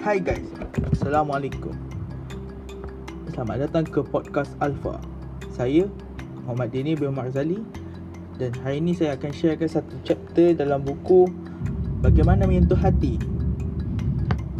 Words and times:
Hai 0.00 0.16
guys, 0.16 0.48
Assalamualaikum. 0.96 1.76
Selamat 3.36 3.68
datang 3.68 3.84
ke 3.84 4.00
podcast 4.00 4.48
Alpha. 4.56 4.96
Saya 5.52 5.92
Muhammad 6.40 6.72
Dini 6.72 6.96
bin 6.96 7.12
Marzali 7.12 7.60
Dan 8.40 8.56
hari 8.64 8.80
ini 8.80 8.96
saya 8.96 9.20
akan 9.20 9.28
sharekan 9.28 9.68
satu 9.68 9.92
chapter 10.00 10.56
dalam 10.56 10.80
buku 10.80 11.28
Bagaimana 12.00 12.48
menyentuh 12.48 12.80
hati 12.80 13.20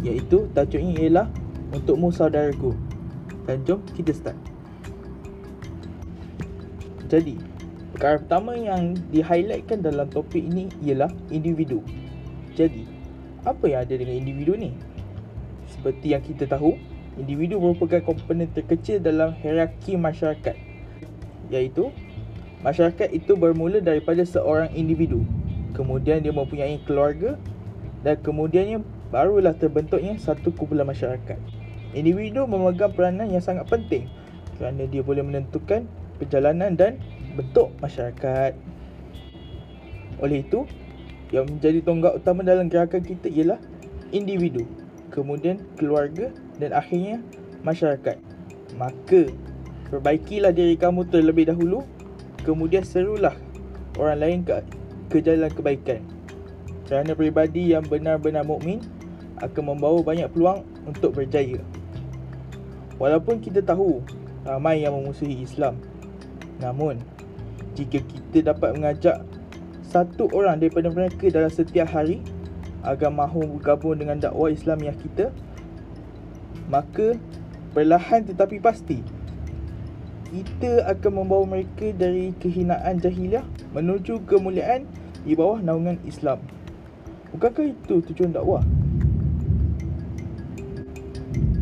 Iaitu 0.05 0.45
tajuknya 0.53 1.09
ialah 1.09 1.27
Untukmu 1.73 2.13
saudaraku. 2.13 2.77
Dan 3.49 3.65
jom 3.65 3.81
kita 3.97 4.13
start. 4.13 4.37
Jadi 7.09 7.41
Perkara 7.97 8.21
pertama 8.21 8.61
yang 8.61 8.93
di-highlightkan 9.09 9.81
dalam 9.81 10.05
topik 10.05 10.45
ini 10.45 10.69
ialah 10.85 11.09
individu. 11.33 11.81
Jadi 12.53 12.85
Apa 13.41 13.65
yang 13.65 13.89
ada 13.89 13.97
dengan 13.97 14.21
individu 14.21 14.53
ni? 14.53 14.90
Seperti 15.71 16.11
yang 16.11 16.23
kita 16.23 16.45
tahu, 16.51 16.75
individu 17.15 17.57
merupakan 17.63 18.03
komponen 18.03 18.51
terkecil 18.51 18.99
dalam 18.99 19.31
hierarki 19.39 19.95
masyarakat. 19.95 20.55
Iaitu, 21.47 21.95
masyarakat 22.59 23.07
itu 23.15 23.39
bermula 23.39 23.79
daripada 23.79 24.23
seorang 24.27 24.71
individu. 24.75 25.23
Kemudian 25.71 26.19
dia 26.19 26.35
mempunyai 26.35 26.83
keluarga 26.83 27.39
dan 28.03 28.19
kemudiannya 28.19 28.83
barulah 29.07 29.55
terbentuknya 29.55 30.19
satu 30.19 30.51
kumpulan 30.51 30.83
masyarakat. 30.83 31.39
Individu 31.95 32.47
memegang 32.47 32.91
peranan 32.91 33.31
yang 33.31 33.43
sangat 33.43 33.67
penting 33.67 34.07
kerana 34.59 34.87
dia 34.87 35.03
boleh 35.03 35.23
menentukan 35.23 35.87
perjalanan 36.19 36.75
dan 36.75 36.99
bentuk 37.35 37.71
masyarakat. 37.79 38.55
Oleh 40.21 40.43
itu, 40.43 40.67
yang 41.31 41.47
menjadi 41.47 41.79
tonggak 41.81 42.19
utama 42.19 42.43
dalam 42.43 42.67
gerakan 42.67 43.01
kita 43.01 43.31
ialah 43.31 43.59
individu 44.11 44.67
kemudian 45.11 45.59
keluarga 45.75 46.31
dan 46.57 46.71
akhirnya 46.71 47.19
masyarakat. 47.61 48.17
Maka 48.79 49.29
perbaikilah 49.91 50.55
diri 50.55 50.79
kamu 50.79 51.05
terlebih 51.11 51.51
dahulu, 51.51 51.83
kemudian 52.47 52.81
serulah 52.81 53.35
orang 53.99 54.19
lain 54.23 54.39
ke 54.47 54.63
ke 55.11 55.19
jalan 55.19 55.51
kebaikan. 55.51 55.99
Kerana 56.87 57.11
pribadi 57.15 57.75
yang 57.75 57.83
benar-benar 57.83 58.47
mukmin 58.47 58.79
akan 59.43 59.75
membawa 59.75 59.99
banyak 60.03 60.27
peluang 60.31 60.63
untuk 60.87 61.19
berjaya. 61.19 61.59
Walaupun 62.95 63.43
kita 63.43 63.59
tahu 63.59 63.99
ramai 64.47 64.83
yang 64.83 64.95
memusuhi 64.95 65.43
Islam, 65.43 65.79
namun 66.63 67.01
jika 67.75 67.99
kita 68.03 68.53
dapat 68.53 68.77
mengajak 68.77 69.23
satu 69.91 70.31
orang 70.31 70.61
daripada 70.61 70.87
mereka 70.87 71.27
dalam 71.27 71.51
setiap 71.51 71.89
hari 71.91 72.23
agar 72.81 73.13
mahu 73.13 73.59
bergabung 73.59 73.97
dengan 73.97 74.17
dakwah 74.17 74.49
Islamiah 74.49 74.95
kita 74.97 75.29
maka 76.71 77.19
perlahan 77.75 78.23
tetapi 78.25 78.63
pasti 78.63 79.03
kita 80.31 80.87
akan 80.87 81.11
membawa 81.23 81.43
mereka 81.43 81.91
dari 81.91 82.31
kehinaan 82.39 83.03
jahiliah 83.03 83.43
menuju 83.75 84.23
kemuliaan 84.23 84.87
di 85.27 85.35
bawah 85.35 85.59
naungan 85.59 85.99
Islam. 86.07 86.39
Bukankah 87.35 87.67
itu 87.67 87.99
tujuan 88.11 88.31
dakwah? 88.31 88.63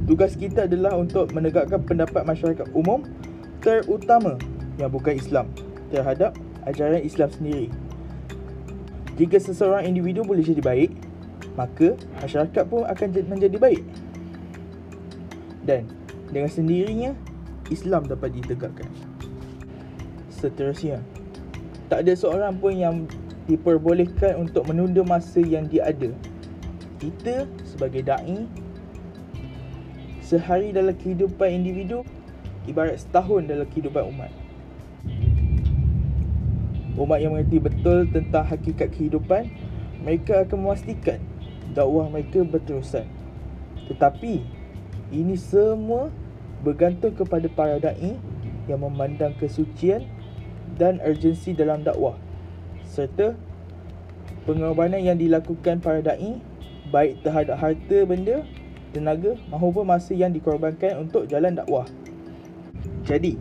Tugas 0.05 0.37
kita 0.37 0.69
adalah 0.69 0.97
untuk 0.97 1.33
menegakkan 1.33 1.81
pendapat 1.81 2.25
masyarakat 2.25 2.69
umum 2.77 3.05
terutama 3.61 4.37
yang 4.77 4.93
bukan 4.93 5.17
Islam 5.17 5.49
terhadap 5.89 6.37
ajaran 6.65 7.01
Islam 7.01 7.29
sendiri. 7.33 7.69
Jika 9.17 9.37
seseorang 9.41 9.85
individu 9.85 10.21
boleh 10.21 10.45
jadi 10.45 10.61
baik, 10.61 10.93
maka 11.59 11.99
masyarakat 12.23 12.63
pun 12.71 12.87
akan 12.87 13.07
menjadi 13.27 13.59
baik. 13.59 13.83
Dan 15.67 15.91
dengan 16.31 16.47
sendirinya 16.47 17.11
Islam 17.67 18.07
dapat 18.07 18.31
ditegakkan. 18.31 18.87
Seterusnya, 20.31 21.03
tak 21.91 22.07
ada 22.07 22.15
seorang 22.15 22.55
pun 22.55 22.71
yang 22.71 22.95
diperbolehkan 23.51 24.39
untuk 24.39 24.63
menunda 24.71 25.03
masa 25.03 25.43
yang 25.43 25.67
dia 25.67 25.91
ada. 25.91 26.15
Kita 26.95 27.43
sebagai 27.67 28.07
dai 28.07 28.47
sehari 30.23 30.71
dalam 30.71 30.95
kehidupan 30.95 31.49
individu 31.49 32.05
ibarat 32.69 33.01
setahun 33.01 33.49
dalam 33.49 33.67
kehidupan 33.67 34.07
umat. 34.15 34.31
Umat 36.95 37.19
yang 37.19 37.35
mengerti 37.35 37.57
betul 37.57 38.05
tentang 38.11 38.45
hakikat 38.45 38.91
kehidupan, 38.93 39.49
mereka 40.03 40.45
akan 40.45 40.67
memastikan 40.67 41.19
dakwah 41.73 42.09
mereka 42.09 42.41
berterusan. 42.45 43.05
Tetapi 43.89 44.33
ini 45.09 45.35
semua 45.35 46.13
bergantung 46.61 47.15
kepada 47.15 47.47
para 47.49 47.81
dai 47.81 48.19
yang 48.69 48.79
memandang 48.85 49.33
kesucian 49.39 50.05
dan 50.77 51.01
urgensi 51.01 51.57
dalam 51.57 51.81
dakwah 51.81 52.13
serta 52.85 53.37
pengorbanan 54.49 55.01
yang 55.01 55.17
dilakukan 55.17 55.77
para 55.81 56.01
dai 56.01 56.41
baik 56.89 57.21
terhadap 57.21 57.61
harta 57.61 57.97
benda, 58.05 58.41
tenaga 58.89 59.37
maupun 59.53 59.85
masa 59.85 60.17
yang 60.17 60.33
dikorbankan 60.33 61.05
untuk 61.05 61.29
jalan 61.29 61.53
dakwah. 61.53 61.85
Jadi, 63.05 63.37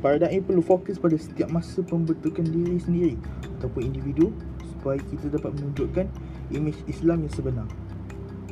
para 0.00 0.16
dai 0.16 0.40
perlu 0.40 0.64
fokus 0.64 0.96
pada 0.96 1.16
setiap 1.20 1.52
masa 1.52 1.84
pembentukan 1.84 2.44
diri 2.44 2.80
sendiri 2.80 3.14
ataupun 3.60 3.84
individu 3.84 4.32
supaya 4.80 4.96
kita 5.12 5.28
dapat 5.36 5.52
menunjukkan 5.60 6.08
imej 6.56 6.80
Islam 6.88 7.28
yang 7.28 7.34
sebenar. 7.36 7.68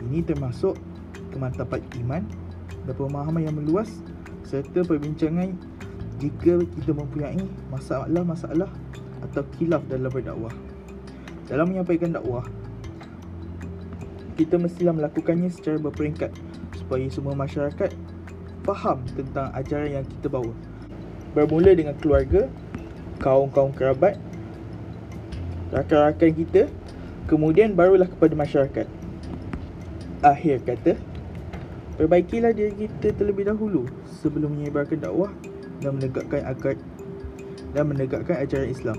Ini 0.04 0.20
termasuk 0.28 0.76
kemantapan 1.32 1.80
iman 2.04 2.22
dan 2.84 2.94
pemahaman 2.94 3.48
yang 3.48 3.56
meluas 3.56 4.04
serta 4.44 4.84
perbincangan 4.84 5.56
jika 6.20 6.60
kita 6.60 6.92
mempunyai 6.92 7.40
masalah-masalah 7.72 8.68
atau 9.24 9.42
khilaf 9.56 9.80
dalam 9.88 10.12
berdakwah. 10.12 10.52
Dalam 11.48 11.72
menyampaikan 11.72 12.12
dakwah, 12.12 12.44
kita 14.36 14.60
mestilah 14.60 14.92
melakukannya 14.92 15.48
secara 15.48 15.80
berperingkat 15.80 16.30
supaya 16.76 17.08
semua 17.08 17.32
masyarakat 17.32 17.90
faham 18.68 19.00
tentang 19.16 19.48
ajaran 19.56 20.02
yang 20.02 20.04
kita 20.04 20.28
bawa. 20.28 20.52
Bermula 21.32 21.72
dengan 21.72 21.96
keluarga, 21.96 22.46
kaum-kaum 23.18 23.72
kerabat 23.72 24.20
rakan-rakan 25.72 26.30
kita 26.32 26.62
kemudian 27.28 27.76
barulah 27.76 28.08
kepada 28.08 28.34
masyarakat. 28.34 28.86
Akhir 30.24 30.64
kata 30.64 30.98
perbaikilah 32.00 32.50
diri 32.56 32.88
kita 32.88 33.14
terlebih 33.14 33.46
dahulu 33.46 33.86
sebelum 34.22 34.56
menyebarkan 34.58 34.98
dakwah 34.98 35.30
dan 35.84 35.94
menegakkan 35.94 36.42
akad 36.42 36.76
dan 37.76 37.84
menegakkan 37.86 38.36
ajaran 38.40 38.70
Islam. 38.72 38.98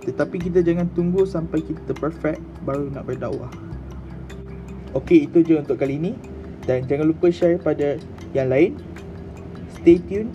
Tetapi 0.00 0.36
kita 0.40 0.64
jangan 0.64 0.88
tunggu 0.96 1.28
sampai 1.28 1.60
kita 1.60 1.92
perfect 1.92 2.40
baru 2.64 2.88
nak 2.88 3.04
berdakwah. 3.04 3.52
Okey 4.96 5.28
itu 5.28 5.44
je 5.44 5.54
untuk 5.60 5.78
kali 5.78 6.00
ini. 6.00 6.16
Dan 6.64 6.84
jangan 6.86 7.08
lupa 7.08 7.32
share 7.32 7.56
pada 7.60 7.96
yang 8.36 8.48
lain. 8.52 8.76
Stay 9.80 10.00
tune 10.00 10.32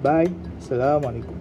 bye. 0.00 0.30
Assalamualaikum 0.58 1.33